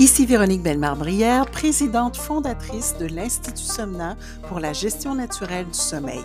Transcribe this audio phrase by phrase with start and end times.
[0.00, 4.16] Ici Véronique Bellemare-Brière, présidente fondatrice de l'Institut Somna
[4.48, 6.24] pour la gestion naturelle du sommeil,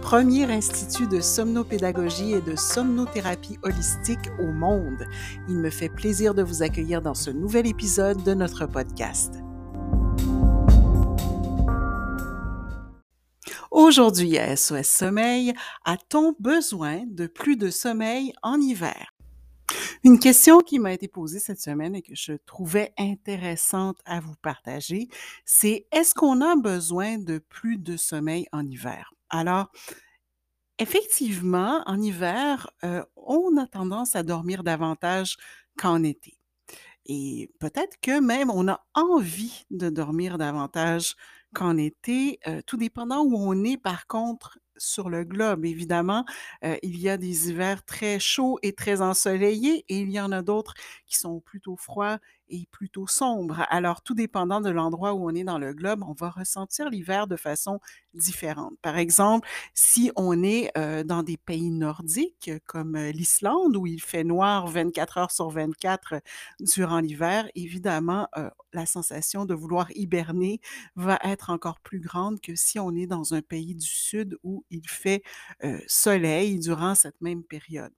[0.00, 5.08] premier institut de somnopédagogie et de somnothérapie holistique au monde.
[5.48, 9.34] Il me fait plaisir de vous accueillir dans ce nouvel épisode de notre podcast.
[13.72, 15.52] Aujourd'hui à SOS Sommeil,
[15.84, 19.15] a-t-on besoin de plus de sommeil en hiver?
[20.06, 24.36] Une question qui m'a été posée cette semaine et que je trouvais intéressante à vous
[24.40, 25.08] partager,
[25.44, 29.12] c'est est-ce qu'on a besoin de plus de sommeil en hiver?
[29.30, 29.68] Alors,
[30.78, 35.38] effectivement, en hiver, euh, on a tendance à dormir davantage
[35.76, 36.38] qu'en été.
[37.06, 41.16] Et peut-être que même on a envie de dormir davantage
[41.56, 45.64] qu'en été, euh, tout dépendant où on est par contre sur le globe.
[45.64, 46.24] Évidemment,
[46.64, 50.32] euh, il y a des hivers très chauds et très ensoleillés et il y en
[50.32, 50.74] a d'autres
[51.06, 53.64] qui sont plutôt froids et plutôt sombres.
[53.70, 57.26] Alors, tout dépendant de l'endroit où on est dans le globe, on va ressentir l'hiver
[57.26, 57.80] de façon
[58.14, 58.74] différente.
[58.82, 60.72] Par exemple, si on est
[61.04, 66.20] dans des pays nordiques comme l'Islande où il fait noir 24 heures sur 24
[66.60, 68.28] durant l'hiver, évidemment,
[68.72, 70.60] la sensation de vouloir hiberner
[70.96, 74.64] va être encore plus grande que si on est dans un pays du sud où
[74.70, 75.22] il fait
[75.86, 77.92] soleil durant cette même période.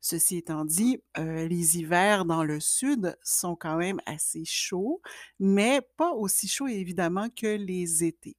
[0.00, 5.02] Ceci étant dit, les hivers dans le sud sont quand même assez chauds,
[5.38, 8.36] mais pas aussi chauds évidemment que les étés.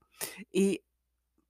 [0.53, 0.83] Et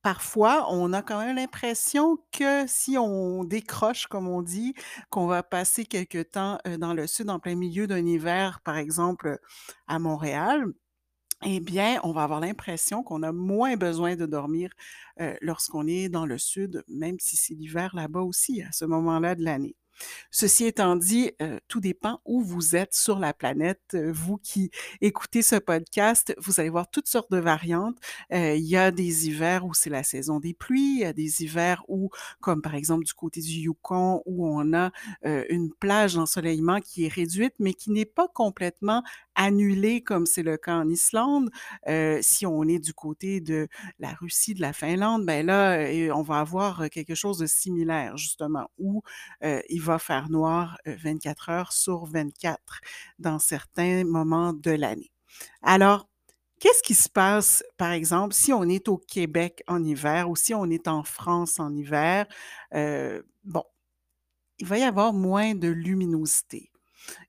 [0.02, 4.73] parfois, on a quand même l'impression que si on décroche, comme on dit,
[5.09, 9.40] qu'on va passer quelque temps dans le sud en plein milieu d'un hiver, par exemple
[9.88, 10.66] à Montréal,
[11.46, 14.72] eh bien, on va avoir l'impression qu'on a moins besoin de dormir
[15.42, 19.44] lorsqu'on est dans le sud, même si c'est l'hiver là-bas aussi, à ce moment-là de
[19.44, 19.75] l'année.
[20.31, 23.81] Ceci étant dit, euh, tout dépend où vous êtes sur la planète.
[23.94, 27.97] Euh, vous qui écoutez ce podcast, vous allez voir toutes sortes de variantes.
[28.34, 31.13] Euh, il y a des hivers où c'est la saison des pluies, il y a
[31.13, 32.09] des hivers où,
[32.40, 34.91] comme par exemple du côté du Yukon, où on a
[35.24, 39.03] une plage d'ensoleillement qui est réduite, mais qui n'est pas complètement
[39.36, 41.50] annulée comme c'est le cas en Islande.
[42.22, 43.68] si on est du côté de
[44.00, 45.78] la Russie, de la Finlande, ben là,
[46.16, 49.02] on va avoir quelque chose de similaire, justement, où
[49.42, 52.80] il va faire noir 24 heures sur 24
[53.19, 55.12] dans certains moments de l'année.
[55.62, 56.08] Alors,
[56.59, 60.53] qu'est-ce qui se passe, par exemple, si on est au Québec en hiver ou si
[60.53, 62.25] on est en France en hiver?
[63.44, 63.63] bon,
[64.59, 66.71] il va y avoir moins de luminosité.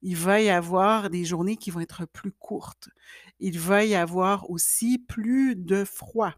[0.02, 2.88] Il va y avoir des journées qui vont être plus courtes.
[3.40, 6.34] Il va y avoir aussi plus de froid.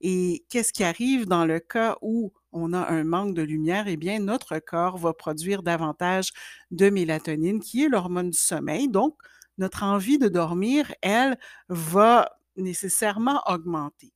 [0.00, 3.88] Et qu'est-ce qui arrive dans le cas où on a un manque de lumière?
[3.88, 6.30] Eh bien, notre corps va produire davantage
[6.70, 8.88] de mélatonine, qui est l'hormone du sommeil.
[8.88, 9.16] Donc,
[9.58, 11.38] notre envie de dormir, elle,
[11.68, 14.12] va nécessairement augmenter.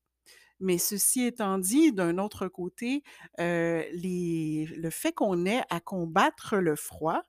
[0.60, 3.02] Mais ceci étant dit, d'un autre côté,
[3.40, 7.22] euh, le fait qu'on ait à combattre le froid,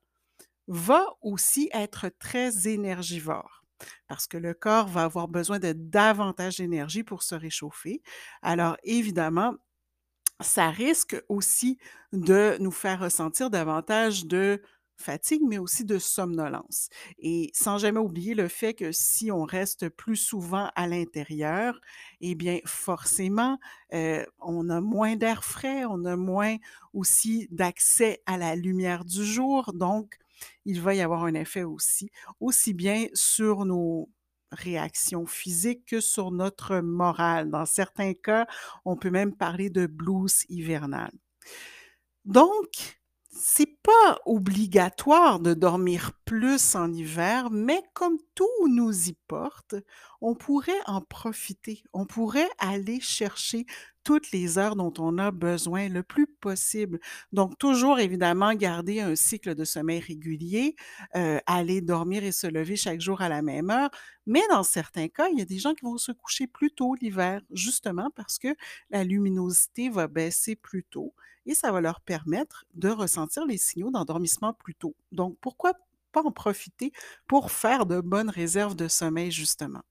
[0.68, 3.64] va aussi être très énergivore
[4.08, 8.02] parce que le corps va avoir besoin de davantage d'énergie pour se réchauffer.
[8.42, 9.54] Alors évidemment,
[10.42, 11.78] ça risque aussi
[12.14, 14.62] de nous faire ressentir davantage de
[15.00, 16.90] fatigue, mais aussi de somnolence.
[17.20, 21.80] Et sans jamais oublier le fait que si on reste plus souvent à l'intérieur,
[22.22, 23.60] eh bien, forcément,
[23.94, 26.58] euh, on a moins d'air frais, on a moins
[26.94, 29.72] aussi d'accès à la lumière du jour.
[29.74, 30.18] Donc,
[30.66, 32.10] il va y avoir un effet aussi,
[32.40, 34.10] aussi bien sur nos
[34.52, 37.50] réactions physiques que sur notre morale.
[37.50, 38.48] Dans certains cas,
[38.86, 41.12] on peut même parler de blues hivernal.
[42.26, 42.98] Donc,
[43.30, 49.76] c'est pas obligatoire de dormir plus en hiver, mais comme tout nous y porte,
[50.22, 51.84] on pourrait en profiter.
[51.94, 53.66] On pourrait aller chercher
[54.08, 56.98] toutes les heures dont on a besoin le plus possible.
[57.34, 60.76] Donc, toujours évidemment garder un cycle de sommeil régulier,
[61.18, 63.90] euh, aller dormir et se lever chaque jour à la même heure.
[64.26, 66.96] Mais dans certains cas, il y a des gens qui vont se coucher plus tôt
[67.02, 68.56] l'hiver, justement parce que
[68.92, 71.14] la luminosité va baisser plus tôt
[71.46, 74.96] et ça va leur permettre de ressentir les signaux d'endormissement plus tôt.
[75.12, 75.74] Donc, pourquoi
[76.14, 76.94] pas en profiter
[77.28, 79.84] pour faire de bonnes réserves de sommeil, justement?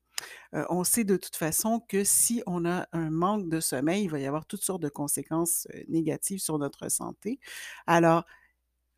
[0.52, 4.18] On sait de toute façon que si on a un manque de sommeil, il va
[4.18, 7.40] y avoir toutes sortes de conséquences négatives sur notre santé.
[7.86, 8.24] Alors,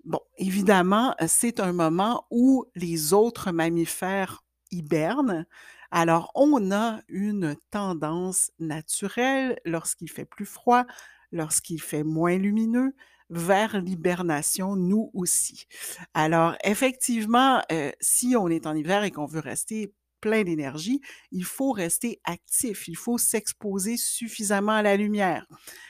[0.04, 5.46] bon, évidemment, c'est un moment où les autres mammifères hibernent.
[5.90, 10.84] Alors, on a une tendance naturelle lorsqu'il fait plus froid,
[11.32, 12.94] lorsqu'il fait moins lumineux,
[13.30, 15.66] vers l'hibernation, nous aussi.
[16.14, 17.62] Alors, effectivement,
[18.00, 21.00] si on est en hiver et qu'on veut rester plein d'énergie,
[21.30, 25.46] il faut rester actif, il faut s'exposer suffisamment à la lumière.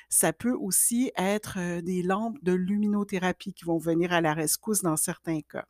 [0.08, 4.96] Ça peut aussi être des lampes de luminothérapie qui vont venir à la rescousse dans
[4.96, 5.66] certains cas.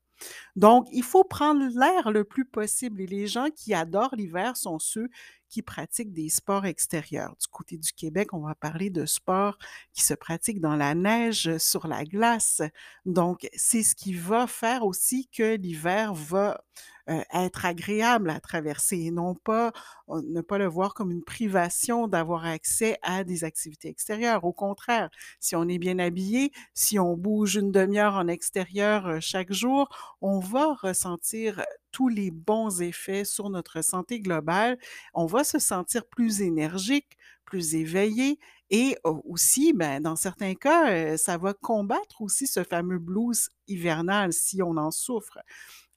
[0.57, 4.79] Donc, il faut prendre l'air le plus possible et les gens qui adorent l'hiver sont
[4.79, 5.09] ceux
[5.49, 7.35] qui pratiquent des sports extérieurs.
[7.41, 9.59] Du côté du Québec, on va parler de sports
[9.93, 12.63] qui se pratiquent dans la neige, sur la glace.
[13.07, 16.63] Donc, c'est ce qui va faire aussi que l'hiver va
[17.09, 19.73] euh, être agréable à traverser et non pas
[20.09, 24.45] ne pas le voir comme une privation d'avoir accès à des activités extérieures.
[24.45, 25.11] Au contraire,
[25.41, 29.89] si on est bien habillé, si on bouge une demi-heure en extérieur euh, chaque jour,
[30.21, 31.63] on va ressentir
[31.93, 34.79] tous les bons effets sur notre santé globale.
[35.15, 38.39] On va se sentir plus énergique, plus éveillé
[38.71, 44.33] et aussi, ben, dans certains cas, euh, ça va combattre aussi ce fameux blues hivernal
[44.33, 45.39] si on en souffre.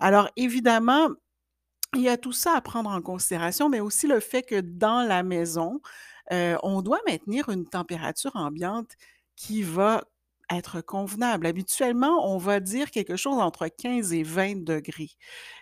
[0.02, 1.10] Alors, évidemment,
[1.96, 5.04] il y a tout ça à prendre en considération, mais aussi le fait que dans
[5.08, 5.80] la maison,
[6.34, 8.92] euh, on doit maintenir une température ambiante
[9.36, 10.04] qui va
[10.52, 11.46] être convenable.
[11.46, 15.12] Habituellement, on va dire quelque chose entre 15 et 20 degrés.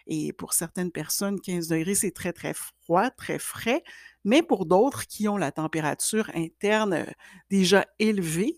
[0.08, 3.84] Et pour certaines personnes, 15 degrés, c'est très, très froid, très frais.
[4.24, 7.06] Mais pour d'autres qui ont la température interne euh,
[7.50, 8.58] déjà élevée,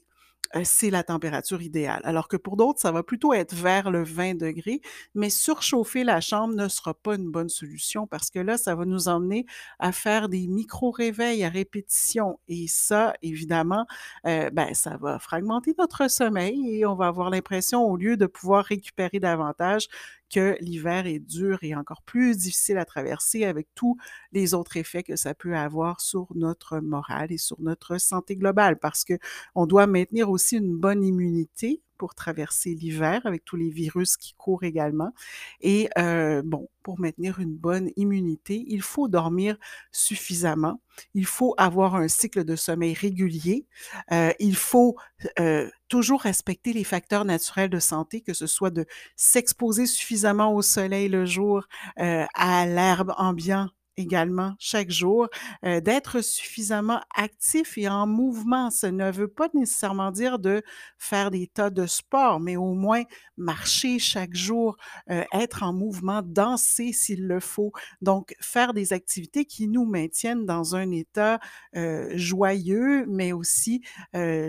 [0.63, 2.01] c'est la température idéale.
[2.03, 4.81] Alors que pour d'autres, ça va plutôt être vers le 20 degrés,
[5.15, 8.85] mais surchauffer la chambre ne sera pas une bonne solution parce que là, ça va
[8.85, 9.45] nous emmener
[9.79, 12.39] à faire des micro-réveils à répétition.
[12.47, 13.85] Et ça, évidemment,
[14.27, 18.25] euh, ben, ça va fragmenter notre sommeil et on va avoir l'impression, au lieu de
[18.25, 19.87] pouvoir récupérer davantage,
[20.31, 23.97] que l'hiver est dur et encore plus difficile à traverser avec tous
[24.31, 28.79] les autres effets que ça peut avoir sur notre morale et sur notre santé globale.
[28.79, 29.13] Parce que
[29.55, 34.33] on doit maintenir aussi une bonne immunité pour traverser l'hiver avec tous les virus qui
[34.33, 35.13] courent également.
[35.59, 39.55] Et euh, bon, pour maintenir une bonne immunité, il faut dormir
[39.91, 40.81] suffisamment.
[41.13, 43.67] Il faut avoir un cycle de sommeil régulier.
[44.11, 44.95] Euh, il faut
[45.39, 50.63] euh, toujours respecter les facteurs naturels de santé, que ce soit de s'exposer suffisamment au
[50.63, 51.67] soleil le jour,
[51.97, 53.69] à l'herbe ambiant
[54.01, 55.27] également chaque jour,
[55.63, 58.69] euh, d'être suffisamment actif et en mouvement.
[58.69, 60.61] Ça ne veut pas nécessairement dire de
[60.97, 63.03] faire des tas de sport, mais au moins
[63.37, 64.77] marcher chaque jour,
[65.09, 67.71] euh, être en mouvement, danser s'il le faut.
[68.01, 71.39] Donc, faire des activités qui nous maintiennent dans un état
[71.75, 73.81] euh, joyeux, mais aussi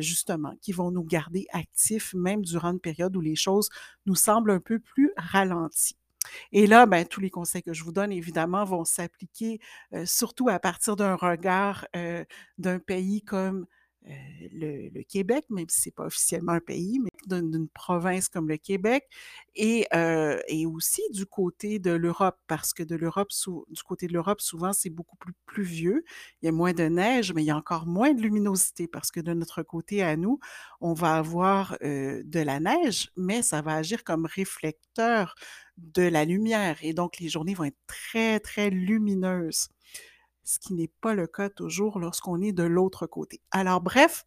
[0.01, 3.69] justement qui vont nous garder actifs même durant une période où les choses
[4.07, 6.02] nous semblent un peu plus ralenties.
[6.53, 9.61] Et là, ben, tous les conseils que je vous donne, évidemment, vont s'appliquer
[10.05, 11.87] surtout à partir d'un regard
[12.59, 13.67] d'un pays comme
[14.05, 18.57] le, Québec, même si ce n'est pas officiellement un pays, mais d'une province comme le
[18.57, 19.09] Québec,
[19.55, 19.87] et,
[20.49, 23.31] et aussi du côté de l'Europe, parce que de l'Europe,
[23.69, 26.05] du côté de l'Europe, souvent, c'est beaucoup plus pluvieux,
[26.41, 29.11] il y a moins de neige, mais il y a encore moins de luminosité, parce
[29.11, 30.39] que de notre côté à nous,
[30.81, 35.35] on va avoir de la neige, mais ça va agir comme réflecteur
[35.77, 39.69] de la lumière, et donc les journées vont être très, très lumineuses
[40.45, 43.41] ce qui n'est pas le cas toujours lorsqu'on est de l'autre côté.
[43.51, 44.27] Alors bref,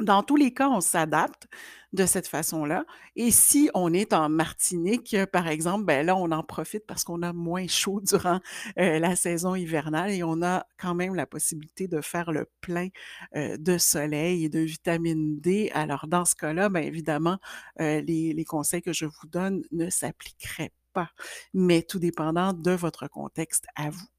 [0.00, 1.48] dans tous les cas, on s'adapte
[1.94, 2.84] de cette façon-là.
[3.14, 7.22] Et si on est en Martinique, par exemple, ben là, on en profite parce qu'on
[7.22, 8.40] a moins chaud durant
[8.78, 12.88] euh, la saison hivernale et on a quand même la possibilité de faire le plein
[13.36, 15.70] euh, de soleil et de vitamine D.
[15.72, 17.38] Alors, dans ce cas-là, bien évidemment,
[17.80, 21.08] euh, les, les conseils que je vous donne ne s'appliqueraient pas,
[21.54, 24.15] mais tout dépendant de votre contexte à vous.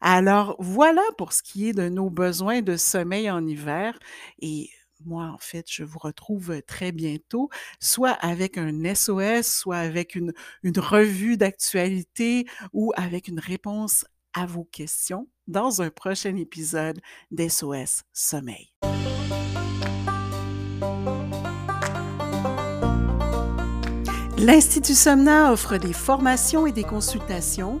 [0.00, 3.98] Alors voilà pour ce qui est de nos besoins de sommeil en hiver
[4.40, 4.70] et
[5.04, 10.32] moi, en fait, je vous retrouve très bientôt, soit avec un SOS, soit avec une,
[10.64, 14.04] une revue d'actualité ou avec une réponse
[14.34, 18.72] à vos questions dans un prochain épisode d'SOS Sommeil.
[24.40, 27.80] L'Institut Somna offre des formations et des consultations